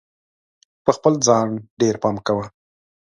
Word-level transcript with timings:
په 0.83 0.91
خپل 0.97 1.13
ځان 1.27 1.49
ډېر 1.79 1.95
پام 2.03 2.15
کوه! 2.27 2.45